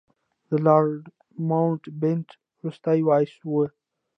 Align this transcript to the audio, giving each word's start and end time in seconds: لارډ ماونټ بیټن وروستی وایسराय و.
لارډ 0.65 1.03
ماونټ 1.49 1.83
بیټن 2.01 2.31
وروستی 2.57 2.99
وایسराय 3.07 3.49
و. 3.51 3.53